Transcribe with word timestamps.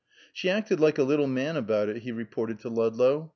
"She 0.33 0.49
acted 0.49 0.79
like 0.79 0.97
a 0.97 1.03
little 1.03 1.27
man 1.27 1.55
about 1.55 1.87
it," 1.87 1.97
he 2.01 2.11
reported 2.11 2.57
to 2.61 2.69
Ludlow. 2.69 3.29